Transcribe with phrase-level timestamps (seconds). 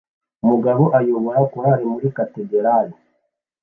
[0.43, 2.93] Umugabo ayobora korari muri katedrali